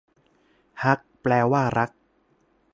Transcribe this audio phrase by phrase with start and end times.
[0.83, 1.89] ฮัก แปลว่า รัก